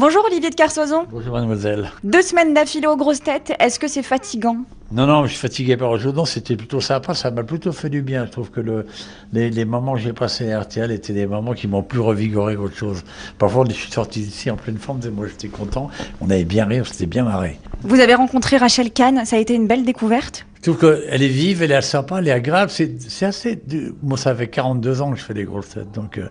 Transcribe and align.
Bonjour 0.00 0.24
Olivier 0.24 0.48
de 0.48 0.54
Kersauzon. 0.54 1.04
Bonjour 1.10 1.34
mademoiselle. 1.34 1.90
Deux 2.04 2.22
semaines 2.22 2.54
d'affilée 2.54 2.86
aux 2.86 2.96
grosses 2.96 3.22
têtes, 3.22 3.52
est-ce 3.58 3.78
que 3.78 3.86
c'est 3.86 4.02
fatigant? 4.02 4.56
Non, 4.92 5.06
non, 5.06 5.26
je 5.26 5.32
suis 5.32 5.38
fatigué 5.38 5.76
par 5.76 5.90
aujourd'hui. 5.90 6.22
C'était 6.24 6.56
plutôt 6.56 6.80
sympa, 6.80 7.12
ça 7.12 7.30
m'a 7.30 7.42
plutôt 7.42 7.70
fait 7.70 7.90
du 7.90 8.00
bien. 8.00 8.24
Je 8.24 8.30
trouve 8.30 8.50
que 8.50 8.62
le, 8.62 8.86
les, 9.34 9.50
les 9.50 9.64
moments 9.66 9.92
que 9.92 9.98
j'ai 9.98 10.14
passés 10.14 10.52
à 10.52 10.60
RTL 10.60 10.90
étaient 10.90 11.12
des 11.12 11.26
moments 11.26 11.52
qui 11.52 11.68
m'ont 11.68 11.82
plus 11.82 12.00
revigoré 12.00 12.56
qu'autre 12.56 12.78
chose. 12.78 13.04
Parfois, 13.36 13.66
je 13.68 13.74
suis 13.74 13.92
sorti 13.92 14.20
d'ici 14.20 14.50
en 14.50 14.56
pleine 14.56 14.78
forme, 14.78 15.00
et 15.04 15.10
moi 15.10 15.26
j'étais 15.26 15.48
content. 15.48 15.90
On 16.22 16.30
avait 16.30 16.44
bien 16.44 16.64
ri, 16.64 16.80
on 16.80 16.84
s'était 16.84 17.04
bien 17.04 17.24
marré. 17.24 17.58
Vous 17.82 18.00
avez 18.00 18.14
rencontré 18.14 18.56
Rachel 18.56 18.92
Kahn, 18.92 19.26
ça 19.26 19.36
a 19.36 19.38
été 19.38 19.52
une 19.52 19.66
belle 19.66 19.84
découverte? 19.84 20.46
Trouve 20.62 20.78
qu'elle 20.78 21.22
est 21.22 21.28
vive, 21.28 21.62
elle 21.62 21.72
est 21.72 21.80
sympa, 21.80 22.18
elle 22.18 22.28
est 22.28 22.32
agréable. 22.32 22.70
C'est 22.70 23.24
assez. 23.24 23.62
Moi, 24.02 24.18
ça 24.18 24.34
fait 24.34 24.48
42 24.48 25.00
ans 25.00 25.12
que 25.12 25.18
je 25.18 25.24
fais 25.24 25.32
des 25.32 25.44
grosses 25.44 25.70
têtes. 25.70 25.90
Donc, 25.92 26.18
euh, 26.18 26.28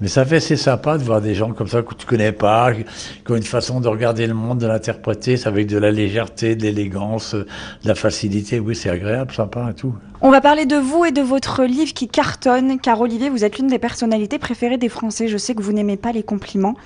mais 0.00 0.08
ça 0.08 0.26
fait 0.26 0.36
assez 0.36 0.56
sympa 0.56 0.98
de 0.98 1.02
voir 1.02 1.22
des 1.22 1.34
gens 1.34 1.52
comme 1.54 1.68
ça 1.68 1.80
que 1.80 1.94
tu 1.94 2.04
connais 2.04 2.32
pas, 2.32 2.74
qui 2.74 2.84
ont 3.32 3.36
une 3.36 3.42
façon 3.42 3.80
de 3.80 3.88
regarder 3.88 4.26
le 4.26 4.34
monde, 4.34 4.58
de 4.58 4.66
l'interpréter, 4.66 5.36
avec 5.46 5.68
de 5.68 5.78
la 5.78 5.90
légèreté, 5.90 6.54
de 6.54 6.62
l'élégance, 6.62 7.34
euh, 7.34 7.46
de 7.82 7.88
la 7.88 7.94
facilité. 7.94 8.60
Oui, 8.60 8.76
c'est 8.76 8.90
agréable, 8.90 9.32
sympa 9.32 9.68
et 9.70 9.74
tout. 9.74 9.94
On 10.24 10.30
va 10.30 10.40
parler 10.40 10.66
de 10.66 10.76
vous 10.76 11.04
et 11.04 11.10
de 11.10 11.20
votre 11.20 11.64
livre 11.64 11.92
qui 11.94 12.06
cartonne, 12.06 12.78
car 12.78 13.00
Olivier, 13.00 13.28
vous 13.28 13.42
êtes 13.42 13.58
l'une 13.58 13.66
des 13.66 13.80
personnalités 13.80 14.38
préférées 14.38 14.78
des 14.78 14.88
Français. 14.88 15.26
Je 15.26 15.36
sais 15.36 15.52
que 15.52 15.62
vous 15.62 15.72
n'aimez 15.72 15.96
pas 15.96 16.12
les 16.12 16.22
compliments, 16.22 16.76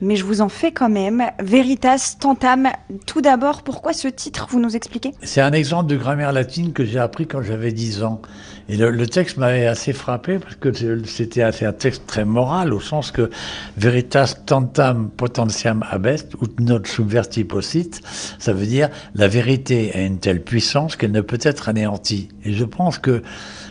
mais 0.00 0.16
je 0.16 0.24
vous 0.24 0.40
en 0.40 0.48
fais 0.48 0.72
quand 0.72 0.88
même. 0.88 1.22
Veritas 1.38 2.16
Tantam, 2.18 2.70
tout 3.04 3.20
d'abord, 3.20 3.64
pourquoi 3.64 3.92
ce 3.92 4.08
titre, 4.08 4.46
vous 4.48 4.60
nous 4.60 4.76
expliquez? 4.76 5.12
C'est 5.22 5.42
un 5.42 5.52
exemple 5.52 5.90
de 5.90 5.96
grammaire 5.96 6.32
latine 6.32 6.72
que 6.72 6.86
j'ai 6.86 6.98
appris 6.98 7.26
quand 7.26 7.42
j'avais 7.42 7.70
10 7.70 8.02
ans. 8.02 8.22
Et 8.70 8.78
le, 8.78 9.06
texte 9.06 9.36
m'avait 9.36 9.66
assez 9.66 9.92
frappé 9.92 10.38
parce 10.38 10.56
que 10.56 10.72
c'était 11.04 11.42
un 11.42 11.72
texte 11.72 12.04
très 12.06 12.24
moral 12.24 12.72
au 12.72 12.80
sens 12.80 13.12
que 13.12 13.30
veritas 13.76 14.34
tantam 14.44 15.10
potentiam 15.10 15.84
abest 15.88 16.34
ut 16.42 16.60
not 16.60 16.84
subverti 16.84 17.44
possit. 17.44 18.00
Ça 18.38 18.52
veut 18.52 18.66
dire 18.66 18.88
la 19.14 19.28
vérité 19.28 19.92
a 19.94 20.00
une 20.00 20.18
telle 20.18 20.42
puissance 20.42 20.96
qu'elle 20.96 21.12
ne 21.12 21.20
peut 21.20 21.38
être 21.42 21.68
anéantie. 21.68 22.28
Et 22.44 22.54
je 22.54 22.64
pense 22.64 22.85
que 22.90 23.22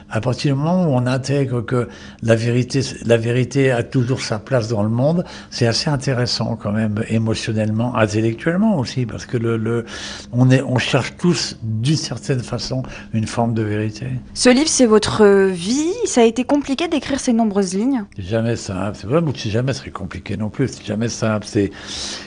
à 0.09 0.21
partir 0.21 0.53
du 0.55 0.61
moment 0.61 0.85
où 0.85 0.93
on 0.93 1.07
intègre 1.07 1.61
que 1.61 1.89
la 2.21 2.35
vérité, 2.35 2.81
la 3.05 3.17
vérité 3.17 3.71
a 3.71 3.81
toujours 3.83 4.21
sa 4.21 4.37
place 4.39 4.67
dans 4.67 4.83
le 4.83 4.89
monde, 4.89 5.25
c'est 5.49 5.65
assez 5.65 5.89
intéressant 5.89 6.55
quand 6.55 6.71
même, 6.71 7.03
émotionnellement, 7.09 7.95
intellectuellement 7.95 8.77
aussi, 8.77 9.05
parce 9.05 9.25
que 9.25 9.37
le, 9.37 9.57
le, 9.57 9.85
on, 10.31 10.51
est, 10.51 10.61
on 10.61 10.77
cherche 10.77 11.15
tous, 11.17 11.57
d'une 11.63 11.97
certaine 11.97 12.41
façon, 12.41 12.83
une 13.13 13.27
forme 13.27 13.53
de 13.53 13.63
vérité. 13.63 14.07
Ce 14.33 14.49
livre, 14.49 14.69
c'est 14.69 14.85
votre 14.85 15.25
vie. 15.47 15.93
Ça 16.05 16.21
a 16.21 16.25
été 16.25 16.43
compliqué 16.43 16.87
d'écrire 16.87 17.19
ces 17.19 17.33
nombreuses 17.33 17.73
lignes? 17.73 18.05
C'est 18.15 18.25
jamais 18.25 18.55
simple. 18.55 18.97
C'est 18.99 19.07
vrai, 19.07 19.21
c'est 19.35 19.49
jamais 19.49 19.73
très 19.73 19.91
compliqué 19.91 20.37
non 20.37 20.49
plus. 20.49 20.67
C'est 20.67 20.85
jamais 20.85 21.09
simple. 21.09 21.47
C'est, 21.49 21.71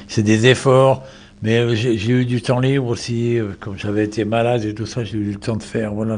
c'est 0.08 0.22
des 0.22 0.46
efforts. 0.46 1.04
Mais 1.42 1.58
euh, 1.58 1.74
j'ai 1.74 2.12
eu 2.12 2.24
du 2.24 2.42
temps 2.42 2.60
libre 2.60 2.88
aussi, 2.88 3.38
euh, 3.38 3.50
comme 3.60 3.78
j'avais 3.78 4.04
été 4.04 4.24
malade 4.24 4.64
et 4.64 4.74
tout 4.74 4.86
ça, 4.86 5.04
j'ai 5.04 5.18
eu 5.18 5.32
le 5.32 5.38
temps 5.38 5.56
de 5.56 5.62
faire. 5.62 5.94
Voilà. 5.94 6.16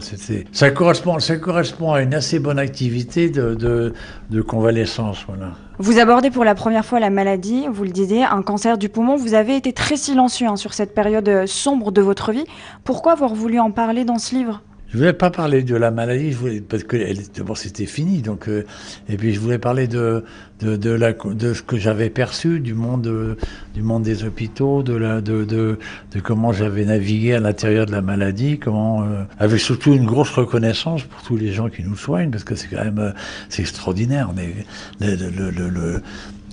Ça 0.52 0.70
correspond, 0.70 1.18
ça 1.18 1.36
correspond 1.36 1.92
à 1.92 2.02
une 2.02 2.14
assez 2.14 2.38
bonne 2.38 2.58
activité 2.58 3.28
de, 3.28 3.54
de, 3.54 3.92
de 4.30 4.40
convalescence, 4.42 5.24
voilà. 5.26 5.52
Vous 5.78 5.98
abordez 5.98 6.30
pour 6.30 6.44
la 6.44 6.54
première 6.54 6.84
fois 6.84 7.00
la 7.00 7.08
maladie, 7.08 7.66
vous 7.70 7.84
le 7.84 7.90
disiez, 7.90 8.22
un 8.24 8.42
cancer 8.42 8.76
du 8.76 8.90
poumon. 8.90 9.16
Vous 9.16 9.32
avez 9.32 9.56
été 9.56 9.72
très 9.72 9.96
silencieux 9.96 10.46
hein, 10.46 10.56
sur 10.56 10.74
cette 10.74 10.94
période 10.94 11.28
euh, 11.28 11.46
sombre 11.46 11.90
de 11.90 12.02
votre 12.02 12.32
vie. 12.32 12.44
Pourquoi 12.84 13.12
avoir 13.12 13.34
voulu 13.34 13.58
en 13.58 13.70
parler 13.70 14.04
dans 14.04 14.18
ce 14.18 14.34
livre? 14.34 14.62
Je 14.92 14.98
voulais 14.98 15.12
pas 15.12 15.30
parler 15.30 15.62
de 15.62 15.76
la 15.76 15.92
maladie, 15.92 16.32
je 16.32 16.36
voulais, 16.36 16.60
parce 16.60 16.82
que 16.82 16.96
d'abord 17.36 17.56
c'était 17.56 17.86
fini, 17.86 18.22
donc 18.22 18.48
euh, 18.48 18.64
et 19.08 19.16
puis 19.16 19.32
je 19.32 19.38
voulais 19.38 19.58
parler 19.58 19.86
de 19.86 20.24
de, 20.58 20.76
de, 20.76 20.90
la, 20.90 21.12
de 21.12 21.54
ce 21.54 21.62
que 21.62 21.78
j'avais 21.78 22.10
perçu 22.10 22.58
du 22.60 22.74
monde 22.74 23.06
euh, 23.06 23.36
du 23.72 23.82
monde 23.82 24.02
des 24.02 24.24
hôpitaux, 24.24 24.82
de 24.82 24.94
la 24.94 25.20
de 25.20 25.44
de, 25.44 25.78
de 26.12 26.20
comment 26.20 26.52
j'avais 26.52 26.84
navigué 26.84 27.34
à 27.34 27.40
l'intérieur 27.40 27.86
de 27.86 27.92
la 27.92 28.02
maladie, 28.02 28.58
comment 28.58 29.04
euh, 29.04 29.22
avec 29.38 29.60
surtout 29.60 29.92
une 29.94 30.06
grosse 30.06 30.30
reconnaissance 30.30 31.04
pour 31.04 31.22
tous 31.22 31.36
les 31.36 31.52
gens 31.52 31.68
qui 31.68 31.84
nous 31.84 31.96
soignent, 31.96 32.30
parce 32.30 32.44
que 32.44 32.56
c'est 32.56 32.66
quand 32.68 32.84
même 32.84 32.98
euh, 32.98 33.12
c'est 33.48 33.62
extraordinaire. 33.62 34.30
Est, 35.00 35.16
le, 35.16 35.30
le, 35.30 35.50
le, 35.50 35.68
le- 35.68 36.02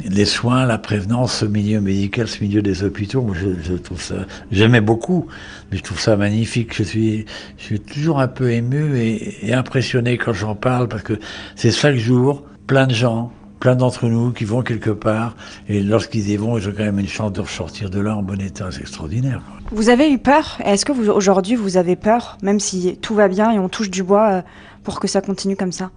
les 0.03 0.25
soins, 0.25 0.65
la 0.65 0.77
prévenance, 0.77 1.37
ce 1.37 1.45
milieu 1.45 1.81
médical, 1.81 2.27
ce 2.27 2.43
milieu 2.43 2.61
des 2.61 2.83
hôpitaux, 2.83 3.21
moi, 3.21 3.35
je, 3.35 3.49
je 3.61 3.73
trouve 3.73 4.01
ça, 4.01 4.15
j'aimais 4.51 4.81
beaucoup, 4.81 5.27
mais 5.71 5.77
je 5.77 5.83
trouve 5.83 5.99
ça 5.99 6.15
magnifique. 6.15 6.75
Je 6.75 6.83
suis, 6.83 7.25
je 7.57 7.63
suis 7.63 7.79
toujours 7.79 8.19
un 8.19 8.27
peu 8.27 8.51
ému 8.51 8.97
et, 8.97 9.53
impressionné 9.53 10.17
quand 10.17 10.33
j'en 10.33 10.55
parle 10.55 10.87
parce 10.87 11.03
que 11.03 11.19
c'est 11.55 11.71
chaque 11.71 11.95
jour 11.95 12.43
plein 12.67 12.85
de 12.85 12.93
gens, 12.93 13.31
plein 13.59 13.75
d'entre 13.75 14.07
nous 14.07 14.31
qui 14.31 14.45
vont 14.45 14.61
quelque 14.61 14.91
part 14.91 15.35
et 15.67 15.81
lorsqu'ils 15.81 16.29
y 16.29 16.37
vont, 16.37 16.57
ils 16.57 16.67
ont 16.67 16.73
quand 16.75 16.83
même 16.83 16.99
une 16.99 17.07
chance 17.07 17.33
de 17.33 17.41
ressortir 17.41 17.89
de 17.89 17.99
là 17.99 18.15
en 18.15 18.21
bon 18.21 18.39
état. 18.39 18.69
C'est 18.71 18.81
extraordinaire. 18.81 19.41
Vous 19.71 19.89
avez 19.89 20.11
eu 20.11 20.19
peur? 20.19 20.57
Est-ce 20.63 20.85
que 20.85 20.91
vous 20.91 21.09
aujourd'hui 21.09 21.55
vous 21.55 21.77
avez 21.77 21.95
peur, 21.95 22.37
même 22.43 22.59
si 22.59 22.97
tout 23.01 23.15
va 23.15 23.27
bien 23.27 23.51
et 23.51 23.59
on 23.59 23.69
touche 23.69 23.89
du 23.89 24.03
bois 24.03 24.29
euh, 24.31 24.41
pour 24.83 24.99
que 24.99 25.07
ça 25.07 25.21
continue 25.21 25.55
comme 25.55 25.71
ça? 25.71 25.91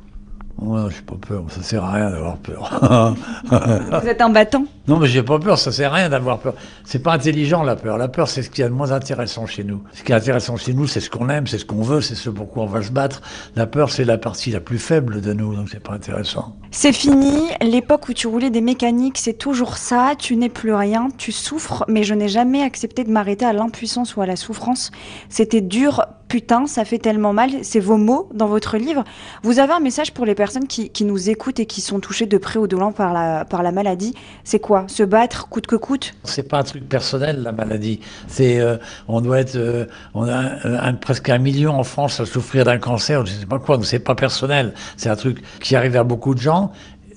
Ouais, 0.61 0.91
j'ai 0.91 1.01
pas 1.01 1.15
peur, 1.27 1.45
ça 1.49 1.63
sert 1.63 1.83
à 1.85 1.93
rien 1.93 2.11
d'avoir 2.11 2.37
peur. 2.37 3.15
Vous 4.03 4.09
êtes 4.09 4.21
un 4.21 4.29
battant 4.29 4.65
Non, 4.91 4.99
mais 4.99 5.07
j'ai 5.07 5.23
pas 5.23 5.39
peur, 5.39 5.57
ça 5.57 5.71
sert 5.71 5.93
à 5.93 5.99
rien 5.99 6.09
d'avoir 6.09 6.41
peur. 6.41 6.55
C'est 6.85 6.99
pas 6.99 7.13
intelligent 7.13 7.63
la 7.63 7.77
peur. 7.77 7.97
La 7.97 8.09
peur, 8.09 8.27
c'est 8.27 8.43
ce 8.43 8.51
qu'il 8.51 8.63
y 8.63 8.65
a 8.65 8.69
de 8.69 8.75
moins 8.75 8.91
intéressant 8.91 9.47
chez 9.47 9.63
nous. 9.63 9.85
Ce 9.93 10.03
qui 10.03 10.11
est 10.11 10.17
intéressant 10.17 10.57
chez 10.57 10.75
nous, 10.75 10.89
c'est 10.89 10.99
ce 10.99 11.09
qu'on 11.09 11.29
aime, 11.29 11.47
c'est 11.47 11.59
ce 11.59 11.65
qu'on 11.65 11.83
veut, 11.83 12.01
c'est 12.01 12.17
ce 12.17 12.29
pourquoi 12.29 12.65
on 12.65 12.67
va 12.67 12.83
se 12.83 12.91
battre. 12.91 13.23
La 13.55 13.69
peur, 13.69 13.93
c'est 13.93 14.05
la 14.05 14.19
partie 14.19 14.51
la 14.51 14.59
plus 14.59 14.81
faible 14.81 15.21
de 15.21 15.33
nous, 15.33 15.55
donc 15.55 15.69
c'est 15.71 15.79
pas 15.79 15.93
intéressant. 15.93 16.57
C'est 16.73 16.93
fini, 16.93 17.51
l'époque 17.61 18.09
où 18.09 18.13
tu 18.13 18.27
roulais 18.27 18.51
des 18.51 18.61
mécaniques, 18.61 19.19
c'est 19.19 19.35
toujours 19.35 19.77
ça, 19.77 20.15
tu 20.19 20.35
n'es 20.35 20.49
plus 20.49 20.75
rien, 20.75 21.09
tu 21.19 21.31
souffres, 21.31 21.85
mais 21.87 22.03
je 22.03 22.15
n'ai 22.15 22.29
jamais 22.29 22.63
accepté 22.63 23.05
de 23.05 23.11
m'arrêter 23.11 23.45
à 23.45 23.53
l'impuissance 23.53 24.17
ou 24.17 24.23
à 24.23 24.27
la 24.27 24.35
souffrance. 24.35 24.91
C'était 25.29 25.61
dur, 25.61 26.05
putain, 26.29 26.67
ça 26.67 26.85
fait 26.85 26.99
tellement 26.99 27.33
mal, 27.33 27.51
c'est 27.63 27.81
vos 27.81 27.97
mots 27.97 28.29
dans 28.35 28.47
votre 28.47 28.77
livre. 28.77 29.03
Vous 29.43 29.59
avez 29.59 29.73
un 29.73 29.81
message 29.81 30.13
pour 30.15 30.25
les 30.25 30.37
personnes 30.37 30.69
qui, 30.69 30.91
qui 30.91 31.05
nous 31.05 31.29
écoutent 31.29 31.59
et 31.59 31.67
qui 31.67 31.81
sont 31.81 31.99
touchées 31.99 32.27
de 32.27 32.39
près 32.39 32.59
ou 32.59 32.69
de 32.69 32.77
loin 32.77 32.93
par 32.93 33.13
la, 33.13 33.45
par 33.45 33.65
la 33.65 33.73
maladie. 33.73 34.15
C'est 34.45 34.61
quoi? 34.61 34.80
Se 34.89 35.03
battre 35.03 35.49
coûte 35.49 35.67
que 35.67 35.77
coûte 35.77 36.15
C'est 36.25 36.49
pas 36.49 36.59
un 36.59 36.63
truc 36.63 36.89
personnel 36.89 37.43
la 37.43 37.53
maladie. 37.53 38.01
C'est, 38.29 38.61
euh, 38.61 38.77
on 39.09 39.21
doit 39.21 39.41
être, 39.41 39.57
euh, 39.57 39.87
on 40.15 40.29
a 40.29 40.93
presque 40.95 41.29
un 41.29 41.39
million 41.39 41.73
en 41.79 41.85
France 41.85 42.21
à 42.21 42.27
souffrir 42.27 42.65
d'un 42.65 42.79
cancer. 42.79 43.25
Je 43.27 43.33
sais 43.33 43.47
pas 43.47 43.59
quoi. 43.59 43.77
donc 43.77 43.87
C'est 43.87 43.99
pas 43.99 44.15
personnel. 44.15 44.75
C'est 44.97 45.09
un 45.09 45.17
truc 45.17 45.43
qui 45.61 45.77
arrive 45.77 45.97
à 45.97 46.05
beaucoup 46.05 46.35
de 46.35 46.41
gens, 46.41 46.73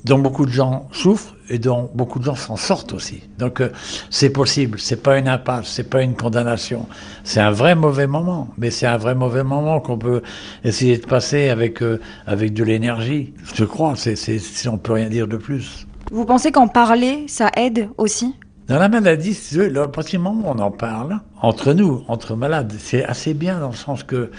dont 0.06 0.20
beaucoup 0.20 0.46
de 0.46 0.52
gens 0.52 0.88
souffrent 0.92 1.34
et 1.50 1.60
dont 1.60 1.90
beaucoup 1.94 2.20
de 2.20 2.24
gens 2.26 2.36
s'en 2.36 2.56
sortent 2.58 2.94
aussi. 2.94 3.22
Donc 3.38 3.62
euh, 3.62 3.70
c'est 4.10 4.30
possible. 4.30 4.80
C'est 4.80 5.02
pas 5.02 5.18
une 5.18 5.28
impasse. 5.28 5.68
C'est 5.68 5.90
pas 5.90 6.02
une 6.02 6.16
condamnation. 6.16 6.88
C'est 7.24 7.40
un 7.40 7.52
vrai 7.52 7.76
mauvais 7.76 8.08
moment. 8.08 8.50
Mais 8.58 8.70
c'est 8.72 8.86
un 8.88 8.98
vrai 8.98 9.16
mauvais 9.16 9.44
moment 9.44 9.80
qu'on 9.80 9.98
peut 9.98 10.22
essayer 10.64 10.98
de 10.98 11.06
passer 11.06 11.50
avec 11.50 11.82
avec 12.28 12.54
de 12.54 12.64
l'énergie. 12.64 13.34
Je 13.56 13.66
crois. 13.66 13.94
C'est, 13.96 14.16
c'est, 14.16 14.40
c'est- 14.40 14.68
on 14.70 14.78
peut 14.78 14.94
rien 14.94 15.10
dire 15.10 15.28
de 15.28 15.38
plus. 15.38 15.86
Vous 16.14 16.26
pensez 16.26 16.52
qu'en 16.52 16.68
parler, 16.68 17.26
ça 17.28 17.50
aide 17.58 17.90
aussi? 17.98 18.36
Dans 18.68 18.78
la 18.78 18.88
maladie, 18.88 19.34
si 19.34 19.56
veux, 19.56 19.72
du 19.72 20.18
moment 20.20 20.48
où 20.48 20.52
on 20.54 20.60
en 20.60 20.70
parle, 20.70 21.20
entre 21.42 21.74
nous, 21.74 22.04
entre 22.08 22.36
malades, 22.36 22.72
c'est 22.78 23.04
assez 23.04 23.34
bien 23.34 23.60
dans 23.60 23.70
le 23.70 23.76
sens 23.76 24.04
que 24.04 24.30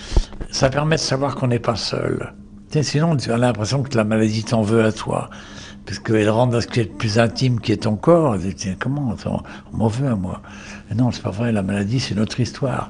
ça 0.53 0.71
permet 0.71 0.95
de 0.95 1.01
savoir 1.01 1.35
qu'on 1.35 1.49
n'est 1.49 1.59
pas 1.59 1.75
seul. 1.75 2.33
Sinon, 2.81 3.17
tu 3.17 3.33
as 3.33 3.39
l'impression 3.39 3.83
que 3.83 3.97
la 3.97 4.05
maladie 4.05 4.45
t'en 4.45 4.62
veut 4.62 4.85
à 4.85 4.93
toi. 4.93 5.31
Parce 5.85 5.99
qu'elle 5.99 6.31
rentre 6.31 6.53
dans 6.53 6.61
ce 6.61 6.69
qui 6.69 6.79
est 6.79 6.85
le 6.85 6.97
plus 6.97 7.19
intime, 7.19 7.59
qui 7.59 7.73
est 7.73 7.83
ton 7.83 7.97
corps. 7.97 8.37
Tiens, 8.56 8.77
comment 8.79 9.17
On 9.73 9.76
m'en 9.76 9.88
veut 9.88 10.06
à 10.06 10.15
moi? 10.15 10.43
Mais 10.88 10.94
non, 10.94 11.11
c'est 11.11 11.23
pas 11.23 11.31
vrai, 11.31 11.50
la 11.50 11.62
maladie, 11.62 11.99
c'est 11.99 12.15
notre 12.15 12.38
histoire. 12.38 12.88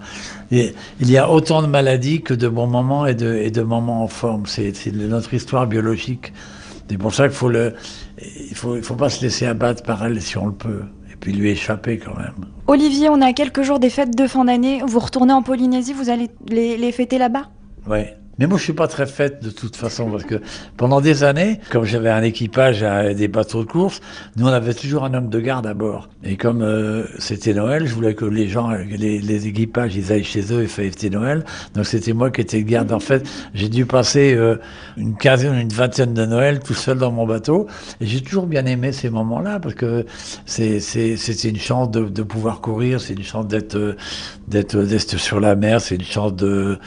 Et 0.53 0.75
il 1.01 1.11
y 1.11 1.17
a 1.17 1.31
autant 1.31 1.63
de 1.63 1.69
maladies 1.69 2.21
que 2.21 2.35
de 2.35 2.49
bons 2.49 2.67
moments 2.67 3.07
et 3.07 3.15
de, 3.15 3.33
et 3.35 3.65
moments 3.65 4.05
en 4.05 4.09
forme. 4.09 4.45
C'est 4.45 4.75
notre 4.93 5.33
histoire 5.33 5.67
biologique. 5.67 6.35
C'est 6.89 6.99
pour 6.99 7.15
ça 7.15 7.29
qu'il 7.29 7.37
faut 7.37 7.49
le, 7.49 7.75
il 8.19 8.55
faut, 8.55 8.77
il 8.77 8.83
faut 8.83 8.95
pas 8.95 9.09
se 9.09 9.23
laisser 9.23 9.47
abattre 9.47 9.83
par 9.83 10.05
elle 10.05 10.21
si 10.21 10.37
on 10.39 10.47
le 10.47 10.53
peut. 10.53 10.83
Et 11.11 11.17
puis 11.17 11.33
lui 11.33 11.51
échapper 11.51 11.99
quand 11.99 12.17
même. 12.17 12.35
Olivier, 12.67 13.09
on 13.09 13.21
à 13.21 13.33
quelques 13.33 13.63
jours 13.63 13.79
des 13.79 13.91
fêtes 13.91 14.17
de 14.17 14.27
fin 14.27 14.45
d'année. 14.45 14.83
Vous 14.87 14.99
retournez 14.99 15.33
en 15.33 15.43
Polynésie, 15.43 15.93
vous 15.93 16.11
allez 16.11 16.29
les, 16.49 16.77
les 16.77 16.93
fêter 16.93 17.19
là-bas? 17.19 17.49
Ouais, 17.87 18.17
Mais 18.39 18.47
moi, 18.47 18.59
je 18.59 18.65
suis 18.65 18.73
pas 18.73 18.89
très 18.89 19.07
faite 19.07 19.43
de 19.43 19.51
toute 19.51 19.77
façon 19.77 20.11
parce 20.11 20.25
que 20.25 20.41
pendant 20.77 21.01
des 21.01 21.25
années, 21.25 21.61
comme 21.71 21.85
j'avais 21.85 22.11
un 22.11 22.23
équipage 22.23 22.83
à 22.83 23.15
des 23.15 23.29
bateaux 23.29 23.65
de 23.65 23.69
course, 23.71 24.01
nous 24.37 24.47
on 24.47 24.53
avait 24.53 24.75
toujours 24.75 25.05
un 25.05 25.15
homme 25.15 25.29
de 25.29 25.41
garde 25.41 25.67
à 25.67 25.75
bord. 25.75 26.09
Et 26.25 26.37
comme 26.37 26.63
euh, 26.63 27.05
c'était 27.19 27.55
Noël, 27.55 27.87
je 27.87 27.95
voulais 27.95 28.15
que 28.15 28.25
les 28.25 28.49
gens, 28.49 28.71
les, 28.71 29.47
équipages, 29.47 29.95
ils 29.97 30.13
aillent 30.13 30.25
chez 30.25 30.53
eux 30.53 30.63
et 30.63 30.67
fêter 30.67 31.11
Noël. 31.11 31.45
Donc 31.75 31.87
c'était 31.87 32.13
moi 32.13 32.31
qui 32.31 32.41
étais 32.41 32.59
le 32.59 32.65
garde. 32.65 32.93
En 32.93 33.01
fait, 33.01 33.29
j'ai 33.55 33.69
dû 33.69 33.87
passer 33.87 34.35
euh, 34.35 34.57
une 34.97 35.17
quinzaine, 35.17 35.55
une 35.55 35.69
vingtaine 35.69 36.15
de 36.15 36.25
Noël 36.25 36.61
tout 36.61 36.75
seul 36.75 36.99
dans 36.99 37.13
mon 37.13 37.27
bateau. 37.27 37.67
Et 38.01 38.07
j'ai 38.07 38.21
toujours 38.21 38.47
bien 38.47 38.67
aimé 38.67 38.93
ces 38.93 39.11
moments-là 39.11 39.61
parce 39.61 39.75
que 39.75 40.07
c'est 40.47 40.81
c'était 40.81 41.49
une 41.49 41.59
chance 41.59 41.91
de, 41.91 42.23
pouvoir 42.23 42.61
courir, 42.61 43.01
c'est 43.01 43.15
une 43.15 43.23
chance 43.23 43.47
d'être 43.47 43.97
d'être 44.49 44.77
d'être 44.77 45.19
sur 45.19 45.41
la 45.41 45.55
mer, 45.55 45.81
c'est 45.81 45.95
une 45.95 46.03
chance 46.03 46.35
de 46.35 46.79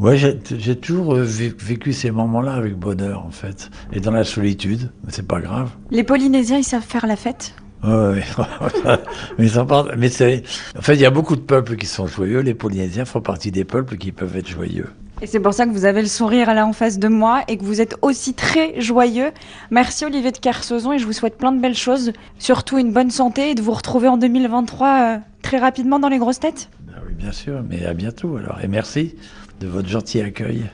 Ouais, 0.00 0.16
j'ai 0.16 0.76
toujours 0.76 1.14
euh, 1.14 1.24
vécu 1.24 1.92
ces 1.92 2.10
moments-là 2.10 2.54
avec 2.54 2.74
bonheur, 2.74 3.26
en 3.26 3.30
fait. 3.30 3.68
Et 3.92 4.00
dans 4.00 4.12
la 4.12 4.24
solitude, 4.24 4.90
mais 5.04 5.12
c'est 5.12 5.26
pas 5.26 5.42
grave. 5.42 5.72
Les 5.90 6.04
Polynésiens, 6.04 6.56
ils 6.56 6.64
savent 6.64 6.82
faire 6.82 7.06
la 7.06 7.16
fête? 7.16 7.54
Ouais, 7.84 8.22
mais 9.38 9.44
ils 9.44 9.58
en 9.58 9.66
parlent. 9.66 9.94
Mais 9.98 10.08
c'est. 10.08 10.42
En 10.78 10.80
fait, 10.80 10.94
il 10.94 11.02
y 11.02 11.06
a 11.06 11.10
beaucoup 11.10 11.36
de 11.36 11.42
peuples 11.42 11.76
qui 11.76 11.84
sont 11.84 12.06
joyeux. 12.06 12.40
Les 12.40 12.54
Polynésiens 12.54 13.04
font 13.04 13.20
partie 13.20 13.50
des 13.50 13.64
peuples 13.64 13.98
qui 13.98 14.10
peuvent 14.10 14.38
être 14.38 14.48
joyeux. 14.48 14.88
Et 15.20 15.26
c'est 15.26 15.40
pour 15.40 15.52
ça 15.52 15.66
que 15.66 15.70
vous 15.70 15.84
avez 15.84 16.00
le 16.00 16.08
sourire 16.08 16.54
là 16.54 16.66
en 16.66 16.72
face 16.72 16.98
de 16.98 17.08
moi 17.08 17.42
et 17.46 17.58
que 17.58 17.64
vous 17.64 17.82
êtes 17.82 17.94
aussi 18.00 18.32
très 18.32 18.80
joyeux. 18.80 19.32
Merci 19.70 20.06
Olivier 20.06 20.32
de 20.32 20.38
Kersauzon 20.38 20.92
et 20.92 20.98
je 20.98 21.04
vous 21.04 21.12
souhaite 21.12 21.36
plein 21.36 21.52
de 21.52 21.60
belles 21.60 21.76
choses, 21.76 22.12
surtout 22.38 22.78
une 22.78 22.90
bonne 22.90 23.10
santé 23.10 23.50
et 23.50 23.54
de 23.54 23.60
vous 23.60 23.72
retrouver 23.72 24.08
en 24.08 24.16
2023 24.16 24.88
euh, 24.88 25.18
très 25.42 25.58
rapidement 25.58 25.98
dans 25.98 26.08
les 26.08 26.16
grosses 26.16 26.40
têtes. 26.40 26.70
Bien 27.20 27.32
sûr, 27.32 27.62
mais 27.68 27.84
à 27.84 27.92
bientôt 27.92 28.38
alors. 28.38 28.58
Et 28.62 28.68
merci 28.68 29.14
de 29.60 29.66
votre 29.66 29.88
gentil 29.88 30.22
accueil. 30.22 30.64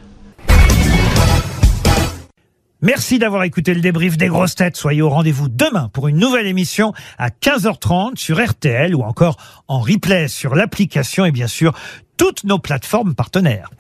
Merci 2.83 3.19
d'avoir 3.19 3.43
écouté 3.43 3.75
le 3.75 3.81
débrief 3.81 4.17
des 4.17 4.29
grosses 4.29 4.55
têtes. 4.55 4.77
Soyez 4.77 5.03
au 5.03 5.09
rendez-vous 5.09 5.49
demain 5.49 5.89
pour 5.93 6.07
une 6.07 6.19
nouvelle 6.19 6.47
émission 6.47 6.93
à 7.19 7.31
15h30 7.31 8.17
sur 8.17 8.41
RTL 8.45 8.95
ou 8.95 9.03
encore 9.03 9.39
en 9.67 9.81
replay 9.81 10.29
sur 10.29 10.55
l'application 10.55 11.25
et 11.25 11.33
bien 11.33 11.49
sûr 11.49 11.73
toutes 12.17 12.45
nos 12.45 12.61
plateformes 12.61 13.17
partenaires. 13.17 13.71